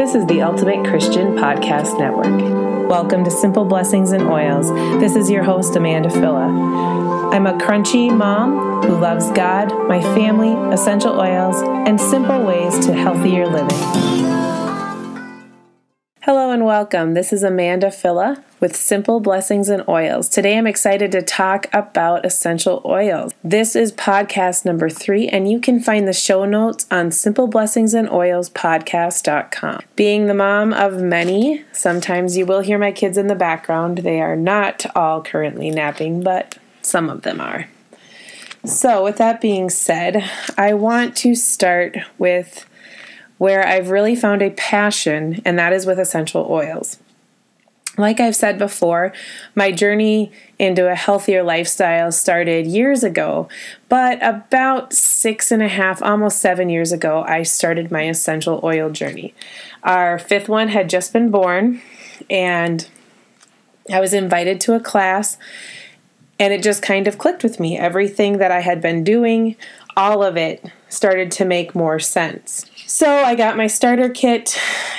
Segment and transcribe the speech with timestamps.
[0.00, 2.88] This is the Ultimate Christian Podcast Network.
[2.88, 4.70] Welcome to Simple Blessings and Oils.
[4.98, 7.28] This is your host, Amanda Phila.
[7.30, 12.94] I'm a crunchy mom who loves God, my family, essential oils, and simple ways to
[12.94, 14.39] healthier living.
[16.32, 17.14] Hello and welcome.
[17.14, 20.28] This is Amanda Phila with Simple Blessings and Oils.
[20.28, 23.32] Today I'm excited to talk about essential oils.
[23.42, 27.94] This is podcast number three, and you can find the show notes on Simple Blessings
[27.94, 29.82] and Oils simpleblessingsandoilspodcast.com.
[29.96, 33.98] Being the mom of many, sometimes you will hear my kids in the background.
[33.98, 37.66] They are not all currently napping, but some of them are.
[38.64, 40.22] So, with that being said,
[40.56, 42.66] I want to start with
[43.40, 46.98] where I've really found a passion, and that is with essential oils.
[47.96, 49.14] Like I've said before,
[49.54, 53.48] my journey into a healthier lifestyle started years ago,
[53.88, 58.90] but about six and a half, almost seven years ago, I started my essential oil
[58.90, 59.32] journey.
[59.84, 61.80] Our fifth one had just been born,
[62.28, 62.86] and
[63.90, 65.38] I was invited to a class,
[66.38, 67.78] and it just kind of clicked with me.
[67.78, 69.56] Everything that I had been doing,
[69.96, 72.69] all of it started to make more sense.
[72.90, 74.58] So I got my starter kit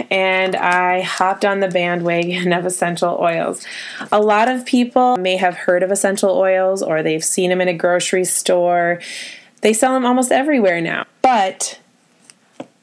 [0.09, 3.65] and I hopped on the bandwagon of essential oils.
[4.13, 7.67] A lot of people may have heard of essential oils or they've seen them in
[7.67, 9.01] a grocery store.
[9.59, 11.05] They sell them almost everywhere now.
[11.21, 11.80] But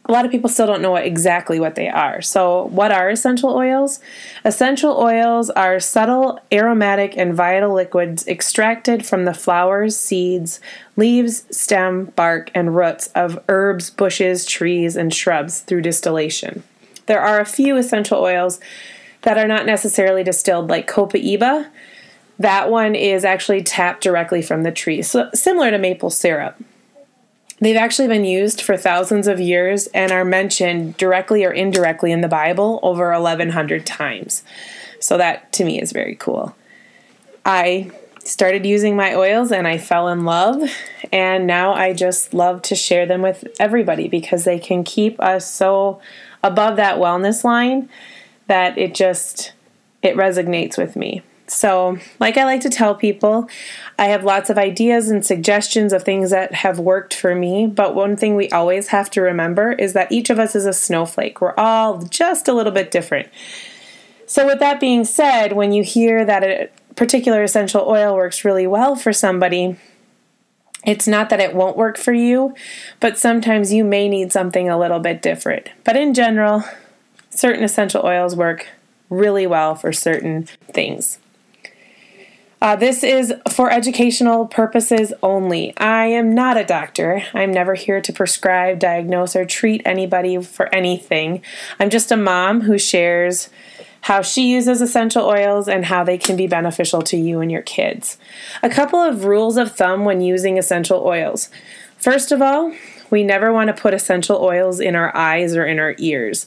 [0.08, 2.22] a lot of people still don't know what, exactly what they are.
[2.22, 4.00] So, what are essential oils?
[4.42, 10.60] Essential oils are subtle, aromatic, and vital liquids extracted from the flowers, seeds,
[10.96, 16.62] leaves, stem, bark, and roots of herbs, bushes, trees, and shrubs through distillation.
[17.04, 18.60] There are a few essential oils
[19.22, 21.68] that are not necessarily distilled, like copaiba.
[22.38, 26.56] That one is actually tapped directly from the tree, so similar to maple syrup.
[27.60, 32.20] They've actually been used for thousands of years and are mentioned directly or indirectly in
[32.20, 34.42] the Bible over 1,100 times.
[35.00, 36.54] So, that to me is very cool.
[37.44, 37.90] I
[38.24, 40.70] started using my oils and I fell in love,
[41.12, 45.50] and now I just love to share them with everybody because they can keep us
[45.50, 46.00] so
[46.42, 47.88] above that wellness line
[48.46, 49.52] that it just
[50.02, 51.22] it resonates with me.
[51.50, 53.48] So, like I like to tell people,
[53.98, 57.94] I have lots of ideas and suggestions of things that have worked for me, but
[57.94, 61.40] one thing we always have to remember is that each of us is a snowflake.
[61.40, 63.28] We're all just a little bit different.
[64.26, 68.66] So, with that being said, when you hear that a particular essential oil works really
[68.66, 69.76] well for somebody,
[70.84, 72.54] it's not that it won't work for you,
[73.00, 75.70] but sometimes you may need something a little bit different.
[75.82, 76.62] But in general,
[77.30, 78.68] certain essential oils work
[79.08, 81.18] really well for certain things.
[82.60, 85.76] Uh, this is for educational purposes only.
[85.76, 87.22] I am not a doctor.
[87.32, 91.42] I'm never here to prescribe, diagnose, or treat anybody for anything.
[91.78, 93.48] I'm just a mom who shares
[94.02, 97.62] how she uses essential oils and how they can be beneficial to you and your
[97.62, 98.18] kids.
[98.62, 101.50] A couple of rules of thumb when using essential oils.
[101.96, 102.74] First of all,
[103.10, 106.46] we never want to put essential oils in our eyes or in our ears.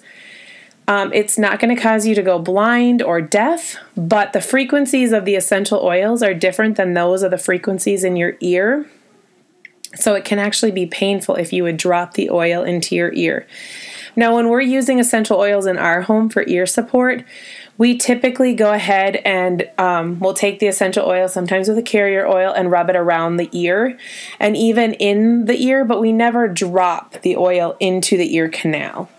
[0.91, 5.13] Um, it's not going to cause you to go blind or deaf, but the frequencies
[5.13, 8.85] of the essential oils are different than those of the frequencies in your ear.
[9.95, 13.47] So it can actually be painful if you would drop the oil into your ear.
[14.17, 17.23] Now, when we're using essential oils in our home for ear support,
[17.77, 22.27] we typically go ahead and um, we'll take the essential oil, sometimes with a carrier
[22.27, 23.97] oil, and rub it around the ear
[24.41, 29.09] and even in the ear, but we never drop the oil into the ear canal.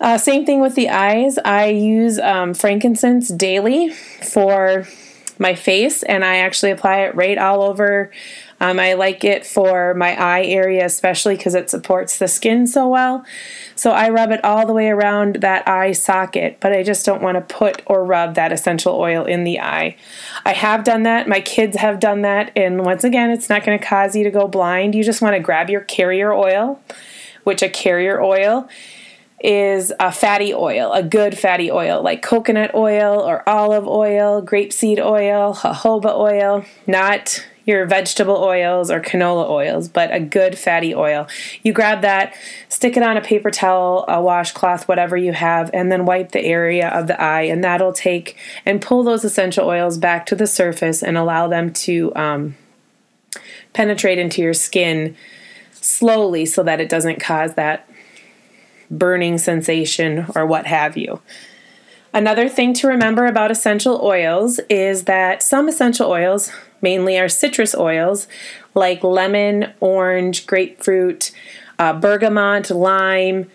[0.00, 1.38] Uh, same thing with the eyes.
[1.38, 4.86] I use um, frankincense daily for
[5.38, 8.10] my face, and I actually apply it right all over.
[8.60, 12.88] Um, I like it for my eye area, especially because it supports the skin so
[12.88, 13.24] well.
[13.76, 17.22] So I rub it all the way around that eye socket, but I just don't
[17.22, 19.96] want to put or rub that essential oil in the eye.
[20.44, 21.28] I have done that.
[21.28, 22.50] My kids have done that.
[22.56, 24.96] And once again, it's not going to cause you to go blind.
[24.96, 26.80] You just want to grab your carrier oil,
[27.44, 28.68] which a carrier oil
[29.40, 34.98] is a fatty oil, a good fatty oil like coconut oil or olive oil, grapeseed
[34.98, 41.28] oil, jojoba oil, not your vegetable oils or canola oils, but a good fatty oil.
[41.62, 42.34] You grab that,
[42.70, 46.40] stick it on a paper towel, a washcloth, whatever you have, and then wipe the
[46.40, 50.46] area of the eye, and that'll take and pull those essential oils back to the
[50.46, 52.56] surface and allow them to um,
[53.74, 55.14] penetrate into your skin
[55.72, 57.88] slowly so that it doesn't cause that
[58.90, 61.20] burning sensation, or what have you.
[62.12, 66.50] Another thing to remember about essential oils is that some essential oils,
[66.80, 68.26] mainly are citrus oils
[68.74, 71.32] like lemon, orange, grapefruit,
[71.78, 73.50] uh, bergamot, lime,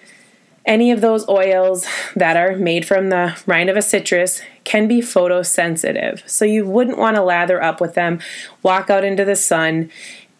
[0.65, 1.85] Any of those oils
[2.15, 6.27] that are made from the rind of a citrus can be photosensitive.
[6.29, 8.19] So you wouldn't want to lather up with them,
[8.61, 9.91] walk out into the sun,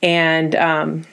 [0.02, 1.04] and um,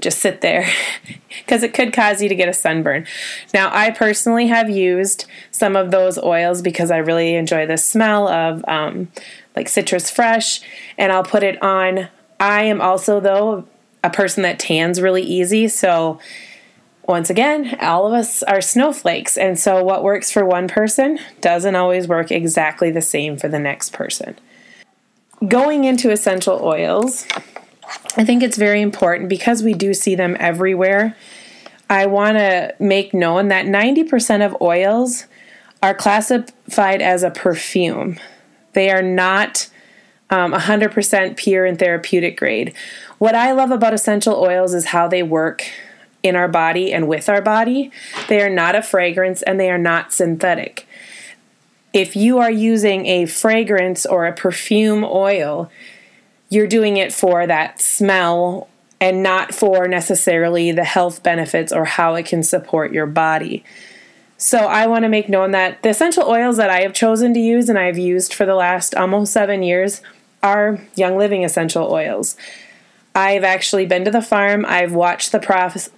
[0.00, 0.68] just sit there
[1.28, 3.06] because it could cause you to get a sunburn.
[3.52, 8.28] Now, I personally have used some of those oils because I really enjoy the smell
[8.28, 9.08] of um,
[9.54, 10.60] like citrus fresh,
[10.98, 12.08] and I'll put it on.
[12.38, 13.66] I am also, though,
[14.04, 16.20] a person that tans really easy, so
[17.06, 21.76] once again, all of us are snowflakes, and so what works for one person doesn't
[21.76, 24.36] always work exactly the same for the next person.
[25.46, 27.26] Going into essential oils,
[28.16, 31.16] I think it's very important because we do see them everywhere.
[31.88, 35.26] I want to make known that 90% of oils
[35.82, 38.18] are classified as a perfume.
[38.72, 39.68] They are not
[40.30, 42.74] um, 100% pure and therapeutic grade.
[43.18, 45.64] What I love about essential oils is how they work
[46.22, 47.92] in our body and with our body.
[48.28, 50.88] They are not a fragrance and they are not synthetic.
[51.92, 55.70] If you are using a fragrance or a perfume oil,
[56.48, 58.68] you're doing it for that smell
[59.00, 63.64] and not for necessarily the health benefits or how it can support your body.
[64.38, 67.40] So I want to make known that the essential oils that I have chosen to
[67.40, 70.02] use and I've used for the last almost seven years
[70.42, 72.36] are Young Living essential oils.
[73.14, 74.66] I've actually been to the farm.
[74.68, 75.40] I've watched the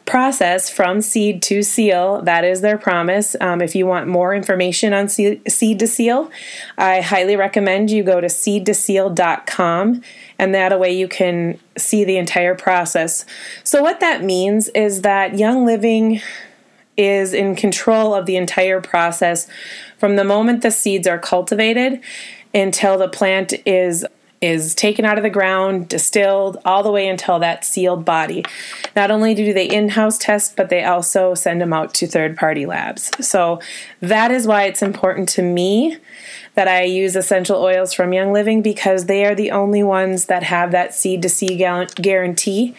[0.07, 2.23] process from seed to seal.
[2.23, 3.35] That is their promise.
[3.41, 6.31] Um, if you want more information on seed, seed to seal,
[6.79, 10.03] I highly recommend you go to seedtoseal.com
[10.39, 13.25] and that way you can see the entire process.
[13.65, 16.21] So, what that means is that Young Living
[16.97, 19.47] is in control of the entire process
[19.99, 22.01] from the moment the seeds are cultivated
[22.55, 24.05] until the plant is
[24.41, 28.45] is taken out of the ground, distilled, all the way until that sealed body.
[28.95, 32.37] Not only do they in house test, but they also send them out to third
[32.37, 33.11] party labs.
[33.27, 33.61] So
[34.01, 35.97] that is why it's important to me
[36.55, 40.43] that I use essential oils from Young Living because they are the only ones that
[40.43, 42.75] have that seed to seed guarantee.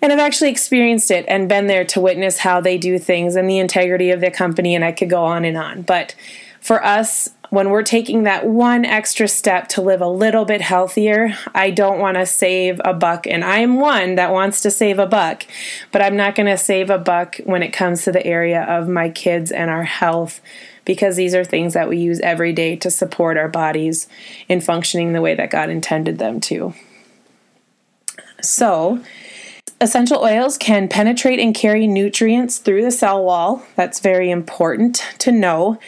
[0.00, 3.48] And I've actually experienced it and been there to witness how they do things and
[3.48, 5.82] the integrity of the company, and I could go on and on.
[5.82, 6.14] But
[6.60, 11.34] for us, when we're taking that one extra step to live a little bit healthier,
[11.54, 13.26] I don't want to save a buck.
[13.26, 15.46] And I'm one that wants to save a buck,
[15.92, 18.88] but I'm not going to save a buck when it comes to the area of
[18.88, 20.40] my kids and our health
[20.84, 24.06] because these are things that we use every day to support our bodies
[24.48, 26.74] in functioning the way that God intended them to.
[28.42, 29.02] So,
[29.80, 33.62] essential oils can penetrate and carry nutrients through the cell wall.
[33.76, 35.78] That's very important to know.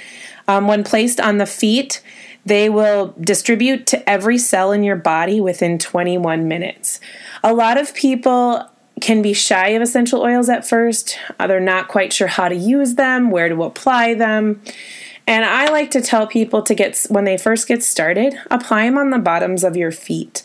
[0.48, 2.02] Um, when placed on the feet,
[2.44, 7.00] they will distribute to every cell in your body within 21 minutes.
[7.42, 8.68] A lot of people
[9.00, 11.18] can be shy of essential oils at first.
[11.38, 14.62] Uh, they're not quite sure how to use them, where to apply them.
[15.26, 18.96] And I like to tell people to get, when they first get started, apply them
[18.96, 20.44] on the bottoms of your feet.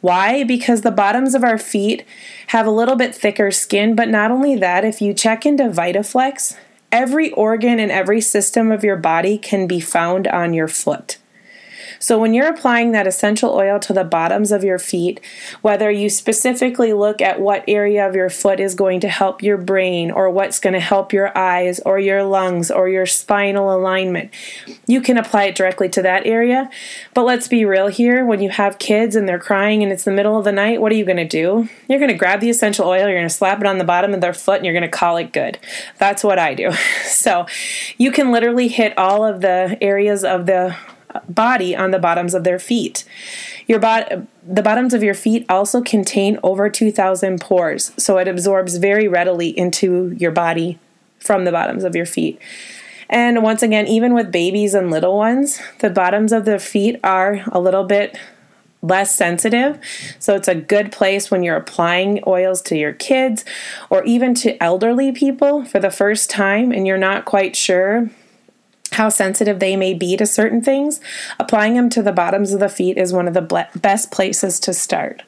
[0.00, 0.44] Why?
[0.44, 2.04] Because the bottoms of our feet
[2.48, 6.56] have a little bit thicker skin, but not only that, if you check into VitaFlex,
[6.92, 11.18] every organ and every system of your body can be found on your foot.
[12.02, 15.20] So, when you're applying that essential oil to the bottoms of your feet,
[15.60, 19.56] whether you specifically look at what area of your foot is going to help your
[19.56, 24.32] brain, or what's going to help your eyes, or your lungs, or your spinal alignment,
[24.88, 26.68] you can apply it directly to that area.
[27.14, 30.10] But let's be real here when you have kids and they're crying and it's the
[30.10, 31.68] middle of the night, what are you going to do?
[31.88, 34.12] You're going to grab the essential oil, you're going to slap it on the bottom
[34.12, 35.56] of their foot, and you're going to call it good.
[35.98, 36.72] That's what I do.
[37.12, 37.46] So,
[37.98, 40.76] you can literally hit all of the areas of the
[41.28, 43.04] body on the bottoms of their feet.
[43.66, 44.12] Your bot-
[44.46, 49.56] the bottoms of your feet also contain over 2,000 pores, so it absorbs very readily
[49.56, 50.78] into your body
[51.18, 52.40] from the bottoms of your feet.
[53.08, 57.44] And once again, even with babies and little ones, the bottoms of their feet are
[57.52, 58.16] a little bit
[58.82, 59.78] less sensitive.
[60.18, 63.44] So it's a good place when you're applying oils to your kids
[63.90, 68.10] or even to elderly people for the first time and you're not quite sure
[68.92, 71.00] how sensitive they may be to certain things,
[71.38, 74.74] applying them to the bottoms of the feet is one of the best places to
[74.74, 75.22] start.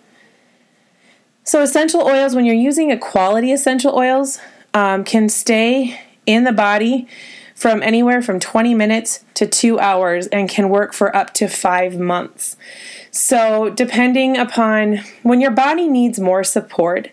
[1.44, 4.38] So, essential oils, when you're using a quality essential oils,
[4.72, 7.06] um, can stay in the body
[7.54, 11.98] from anywhere from 20 minutes to two hours and can work for up to five
[11.98, 12.56] months.
[13.10, 17.10] So, depending upon when your body needs more support,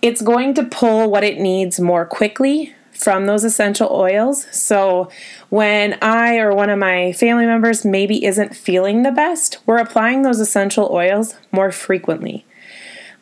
[0.00, 4.46] it's going to pull what it needs more quickly from those essential oils.
[4.50, 5.10] So
[5.50, 10.22] when I or one of my family members maybe isn't feeling the best, we're applying
[10.22, 12.44] those essential oils more frequently.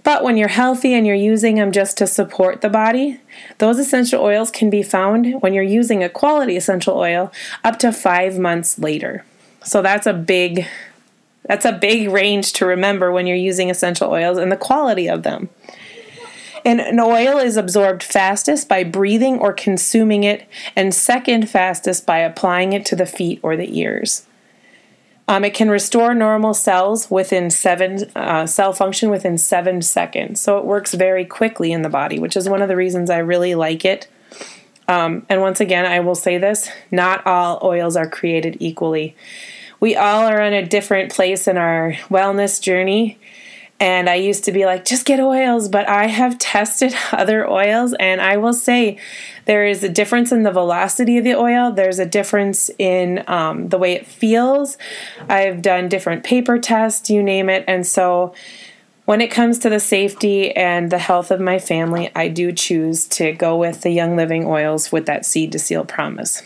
[0.03, 3.21] But when you're healthy and you're using them just to support the body,
[3.59, 7.33] those essential oils can be found when you're using a quality essential oil
[7.65, 9.25] up to five months later.
[9.65, 10.65] So that's a big
[11.43, 15.23] that's a big range to remember when you're using essential oils and the quality of
[15.23, 15.49] them.
[16.67, 22.19] And an oil is absorbed fastest by breathing or consuming it, and second fastest by
[22.19, 24.27] applying it to the feet or the ears.
[25.29, 30.41] Um, it can restore normal cells within seven uh, cell function within seven seconds.
[30.41, 33.19] So it works very quickly in the body, which is one of the reasons I
[33.19, 34.09] really like it.
[34.89, 39.15] Um, and once again, I will say this: not all oils are created equally.
[39.79, 43.21] We all are in a different place in our wellness journey,
[43.79, 47.95] and I used to be like, just get oils, but I have tested other oils,
[47.95, 48.99] and I will say
[49.45, 53.69] there is a difference in the velocity of the oil, there's a difference in um,
[53.69, 54.79] the way it feels.
[55.29, 58.35] I've done different paper tests, you name it, and so
[59.05, 63.07] when it comes to the safety and the health of my family, I do choose
[63.09, 66.43] to go with the Young Living oils with that seed to seal promise.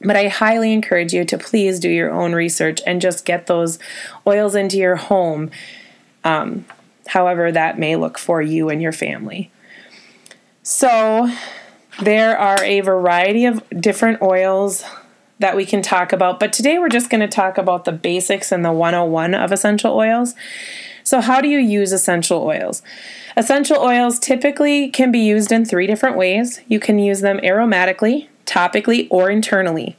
[0.00, 3.78] But I highly encourage you to please do your own research and just get those
[4.26, 5.50] oils into your home
[6.26, 6.64] um,
[7.06, 9.50] however that may look for you and your family.
[10.64, 11.30] So,
[12.02, 14.84] there are a variety of different oils
[15.38, 18.50] that we can talk about, but today we're just going to talk about the basics
[18.50, 20.34] and the 101 of essential oils.
[21.04, 22.82] So, how do you use essential oils?
[23.36, 26.60] Essential oils typically can be used in three different ways.
[26.66, 29.96] You can use them aromatically, topically, or internally.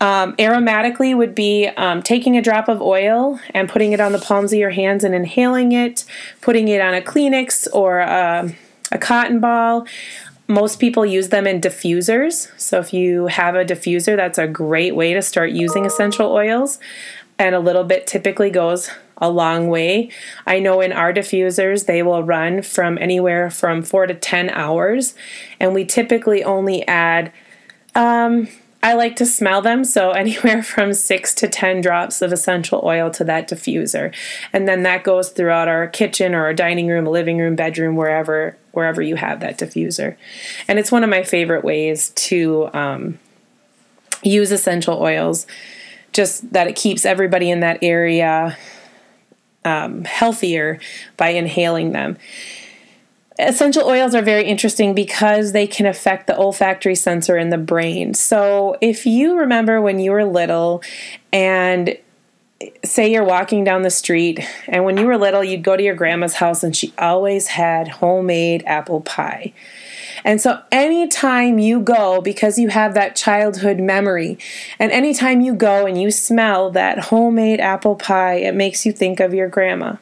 [0.00, 4.20] Um, aromatically would be um, taking a drop of oil and putting it on the
[4.20, 6.04] palms of your hands and inhaling it,
[6.40, 8.54] putting it on a Kleenex or a,
[8.92, 9.86] a cotton ball.
[10.46, 12.48] Most people use them in diffusers.
[12.58, 16.78] So if you have a diffuser, that's a great way to start using essential oils.
[17.36, 18.90] And a little bit typically goes
[19.20, 20.10] a long way.
[20.46, 25.14] I know in our diffusers, they will run from anywhere from four to 10 hours.
[25.58, 27.32] And we typically only add
[27.94, 28.48] um,
[28.82, 33.10] I like to smell them, so anywhere from six to 10 drops of essential oil
[33.10, 34.14] to that diffuser.
[34.52, 38.56] And then that goes throughout our kitchen or our dining room, living room, bedroom, wherever
[38.72, 40.16] wherever you have that diffuser.
[40.68, 43.18] And it's one of my favorite ways to um,
[44.22, 45.48] use essential oils,
[46.12, 48.56] just that it keeps everybody in that area
[49.64, 50.78] um, healthier
[51.16, 52.18] by inhaling them
[53.38, 58.14] essential oils are very interesting because they can affect the olfactory sensor in the brain.
[58.14, 60.82] So, if you remember when you were little
[61.32, 61.96] and
[62.84, 65.94] say you're walking down the street and when you were little you'd go to your
[65.94, 69.52] grandma's house and she always had homemade apple pie.
[70.24, 74.38] And so anytime you go because you have that childhood memory
[74.80, 79.20] and anytime you go and you smell that homemade apple pie it makes you think
[79.20, 79.96] of your grandma.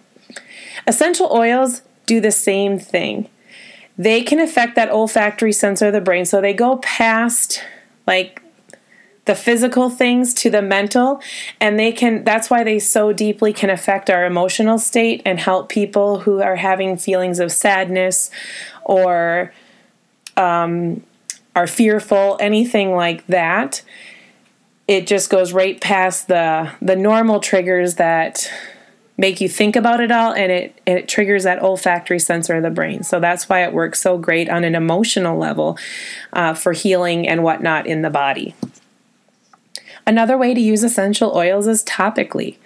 [0.87, 3.29] Essential oils do the same thing.
[3.99, 6.25] They can affect that olfactory sensor of the brain.
[6.25, 7.63] So they go past
[8.07, 8.43] like
[9.27, 11.21] the physical things to the mental
[11.61, 15.69] and they can that's why they so deeply can affect our emotional state and help
[15.69, 18.31] people who are having feelings of sadness
[18.85, 19.53] or
[20.37, 21.03] um,
[21.57, 23.83] are fearful anything like that
[24.87, 28.49] it just goes right past the the normal triggers that
[29.19, 32.71] make you think about it all and it, it triggers that olfactory sensor of the
[32.71, 33.03] brain.
[33.03, 35.79] So that's why it works so great on an emotional level
[36.33, 38.55] uh, for healing and whatnot in the body.
[40.07, 42.57] Another way to use essential oils is topically.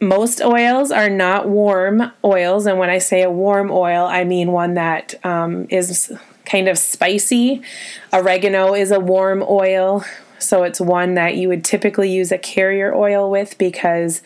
[0.00, 4.50] Most oils are not warm oils, and when I say a warm oil, I mean
[4.50, 6.12] one that um, is
[6.44, 7.62] kind of spicy.
[8.12, 10.04] Oregano is a warm oil,
[10.40, 14.20] so it's one that you would typically use a carrier oil with because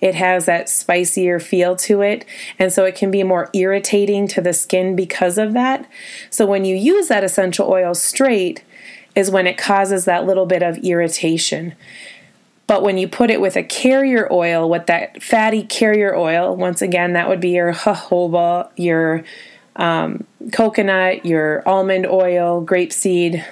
[0.00, 2.24] it has that spicier feel to it.
[2.58, 5.88] And so it can be more irritating to the skin because of that.
[6.30, 8.62] So when you use that essential oil straight,
[9.16, 11.74] is when it causes that little bit of irritation.
[12.66, 16.82] But when you put it with a carrier oil, with that fatty carrier oil, once
[16.82, 19.24] again, that would be your jojoba, your
[19.76, 23.44] um, coconut, your almond oil, grapeseed,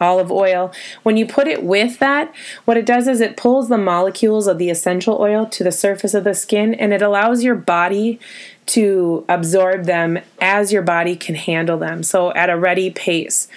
[0.00, 0.72] olive oil.
[1.02, 2.32] When you put it with that,
[2.64, 6.14] what it does is it pulls the molecules of the essential oil to the surface
[6.14, 8.18] of the skin and it allows your body
[8.66, 12.02] to absorb them as your body can handle them.
[12.02, 13.48] So at a ready pace.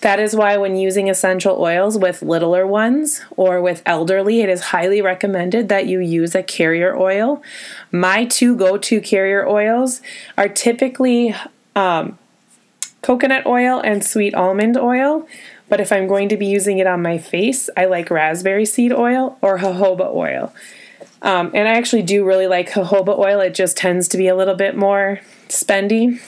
[0.00, 4.60] That is why, when using essential oils with littler ones or with elderly, it is
[4.60, 7.42] highly recommended that you use a carrier oil.
[7.90, 10.02] My two go to carrier oils
[10.36, 11.34] are typically
[11.74, 12.18] um,
[13.02, 15.26] coconut oil and sweet almond oil.
[15.68, 18.92] But if I'm going to be using it on my face, I like raspberry seed
[18.92, 20.52] oil or jojoba oil.
[21.22, 23.40] Um, and I actually do really like jojoba oil.
[23.40, 26.20] It just tends to be a little bit more spendy.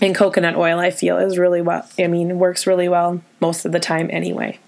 [0.00, 3.72] And coconut oil, I feel, is really well, I mean, works really well most of
[3.72, 4.58] the time anyway.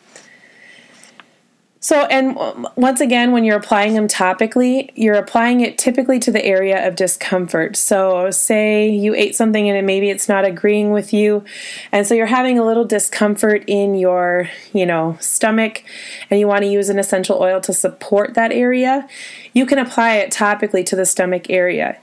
[1.85, 6.43] So, and once again, when you're applying them topically, you're applying it typically to the
[6.43, 7.76] area of discomfort.
[7.76, 11.45] So, say you ate something and maybe it's not agreeing with you,
[11.93, 15.85] and so you're having a little discomfort in your, you know, stomach,
[16.31, 19.07] and you want to use an essential oil to support that area,
[19.53, 21.99] you can apply it topically to the stomach area.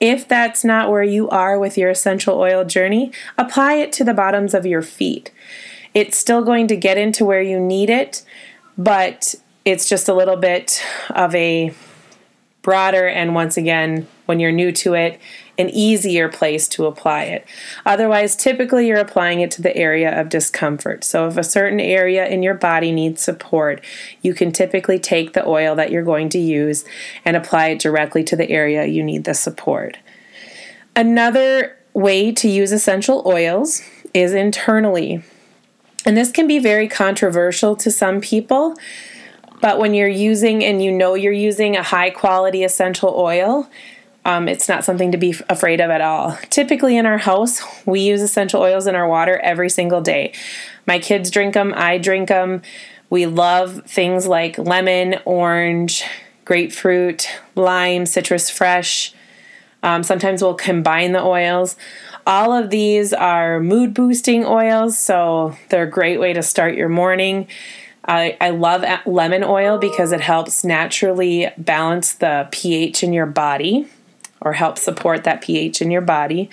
[0.00, 4.12] If that's not where you are with your essential oil journey, apply it to the
[4.12, 5.32] bottoms of your feet.
[5.94, 8.22] It's still going to get into where you need it
[8.76, 11.74] but it's just a little bit of a
[12.62, 15.20] broader and once again when you're new to it
[15.58, 17.46] an easier place to apply it.
[17.86, 21.04] Otherwise typically you're applying it to the area of discomfort.
[21.04, 23.84] So if a certain area in your body needs support
[24.22, 26.84] you can typically take the oil that you're going to use
[27.24, 29.98] and apply it directly to the area you need the support.
[30.96, 33.82] Another way to use essential oils
[34.14, 35.22] is internally
[36.04, 38.76] and this can be very controversial to some people,
[39.60, 43.68] but when you're using and you know you're using a high quality essential oil,
[44.26, 46.38] um, it's not something to be afraid of at all.
[46.50, 50.32] Typically, in our house, we use essential oils in our water every single day.
[50.86, 52.62] My kids drink them, I drink them.
[53.10, 56.04] We love things like lemon, orange,
[56.44, 59.14] grapefruit, lime, citrus fresh.
[59.82, 61.76] Um, sometimes we'll combine the oils.
[62.26, 66.88] All of these are mood boosting oils, so they're a great way to start your
[66.88, 67.48] morning.
[68.06, 73.88] I, I love lemon oil because it helps naturally balance the pH in your body
[74.40, 76.48] or help support that pH in your body.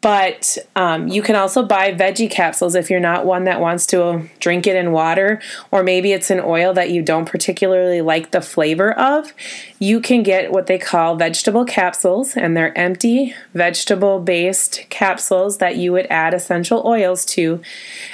[0.00, 4.28] But um, you can also buy veggie capsules if you're not one that wants to
[4.38, 5.40] drink it in water,
[5.72, 9.32] or maybe it's an oil that you don't particularly like the flavor of.
[9.80, 15.76] You can get what they call vegetable capsules, and they're empty vegetable based capsules that
[15.76, 17.60] you would add essential oils to,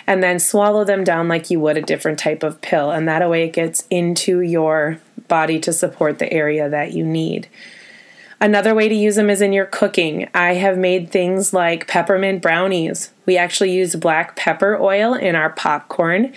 [0.07, 2.91] and then swallow them down like you would a different type of pill.
[2.91, 7.49] And that way it gets into your body to support the area that you need.
[8.44, 10.28] Another way to use them is in your cooking.
[10.35, 13.11] I have made things like peppermint brownies.
[13.24, 16.35] We actually use black pepper oil in our popcorn.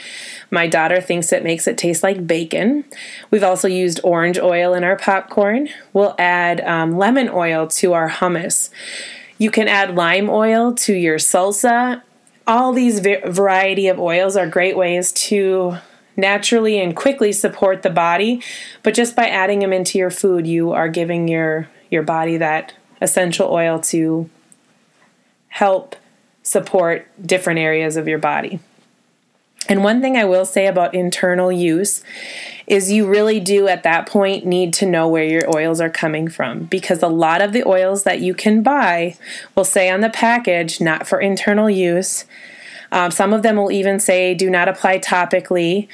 [0.50, 2.86] My daughter thinks it makes it taste like bacon.
[3.30, 5.67] We've also used orange oil in our popcorn.
[5.91, 8.70] We'll add um, lemon oil to our hummus.
[9.38, 12.04] You can add lime oil to your salsa.
[12.48, 15.80] All these variety of oils are great ways to
[16.15, 18.41] naturally and quickly support the body,
[18.82, 22.73] but just by adding them into your food, you are giving your your body that
[23.02, 24.30] essential oil to
[25.50, 25.95] help
[26.43, 28.60] support different areas of your body.
[29.69, 32.02] And one thing I will say about internal use
[32.67, 36.28] is you really do at that point need to know where your oils are coming
[36.28, 39.17] from because a lot of the oils that you can buy
[39.56, 42.26] will say on the package, not for internal use.
[42.91, 45.89] Um, some of them will even say, do not apply topically.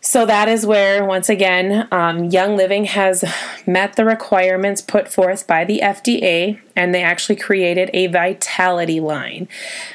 [0.00, 3.24] So that is where, once again, um, Young Living has
[3.66, 9.48] met the requirements put forth by the FDA, and they actually created a vitality line.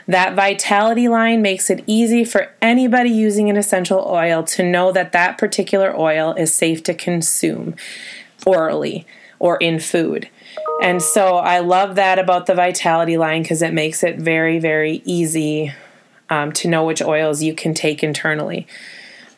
[0.07, 5.13] That vitality line makes it easy for anybody using an essential oil to know that
[5.13, 7.75] that particular oil is safe to consume
[8.45, 9.07] orally
[9.39, 10.29] or in food.
[10.81, 15.01] And so I love that about the vitality line because it makes it very, very
[15.05, 15.73] easy
[16.29, 18.67] um, to know which oils you can take internally.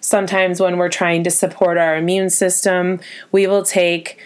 [0.03, 2.99] Sometimes, when we're trying to support our immune system,
[3.31, 4.19] we will take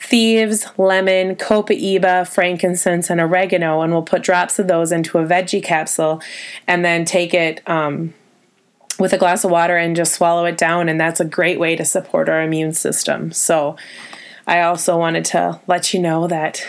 [0.00, 5.62] thieves, lemon, copaiba, frankincense, and oregano, and we'll put drops of those into a veggie
[5.62, 6.22] capsule
[6.66, 8.14] and then take it um,
[8.98, 10.88] with a glass of water and just swallow it down.
[10.88, 13.30] And that's a great way to support our immune system.
[13.30, 13.76] So,
[14.46, 16.66] I also wanted to let you know that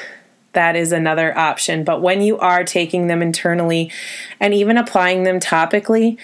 [0.51, 1.85] that is another option.
[1.85, 3.89] But when you are taking them internally
[4.37, 6.17] and even applying them topically,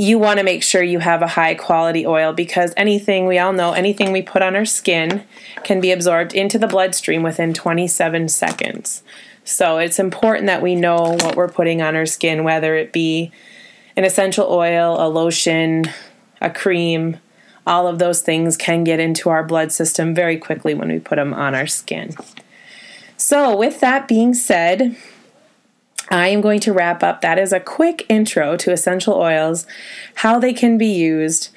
[0.00, 3.52] you want to make sure you have a high quality oil because anything we all
[3.52, 5.22] know anything we put on our skin
[5.62, 9.02] can be absorbed into the bloodstream within 27 seconds.
[9.44, 13.30] So it's important that we know what we're putting on our skin whether it be
[13.94, 15.84] an essential oil, a lotion,
[16.40, 17.18] a cream,
[17.66, 21.16] all of those things can get into our blood system very quickly when we put
[21.16, 22.14] them on our skin.
[23.18, 24.96] So, with that being said,
[26.10, 27.20] I am going to wrap up.
[27.20, 29.66] That is a quick intro to essential oils,
[30.16, 31.50] how they can be used,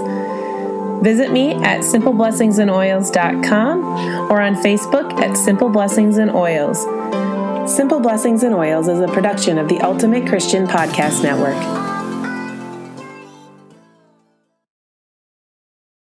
[1.02, 6.84] Visit me at simpleblessingsandoils.com or on Facebook at Simple Blessings and Oils.
[7.74, 11.89] Simple Blessings and Oils is a production of the Ultimate Christian Podcast Network.